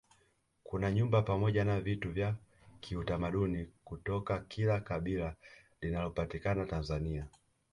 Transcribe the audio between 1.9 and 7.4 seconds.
vya kiutamaduni kutoka kila kabila linalopatikana tanzania